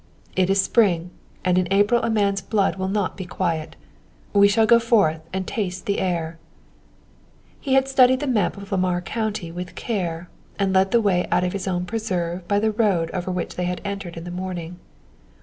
"It 0.35 0.49
is 0.49 0.59
spring, 0.59 1.11
and 1.45 1.59
in 1.59 1.67
April 1.69 2.01
a 2.01 2.09
man's 2.09 2.41
blood 2.41 2.77
will 2.77 2.87
not 2.87 3.15
be 3.15 3.25
quiet. 3.27 3.75
We 4.33 4.47
shall 4.47 4.65
go 4.65 4.79
forth 4.79 5.21
and 5.31 5.45
taste 5.45 5.85
the 5.85 5.99
air." 5.99 6.39
He 7.59 7.75
had 7.75 7.87
studied 7.87 8.19
the 8.19 8.25
map 8.25 8.57
of 8.57 8.71
Lamar 8.71 9.01
County 9.01 9.51
with 9.51 9.75
care, 9.75 10.27
and 10.57 10.73
led 10.73 10.89
the 10.89 11.01
way 11.01 11.27
out 11.31 11.43
of 11.43 11.53
his 11.53 11.67
own 11.67 11.85
preserve 11.85 12.47
by 12.47 12.57
the 12.57 12.71
road 12.71 13.11
over 13.13 13.29
which 13.29 13.57
they 13.57 13.65
had 13.65 13.79
entered 13.85 14.17
in 14.17 14.23
the 14.23 14.31
morning. 14.31 14.79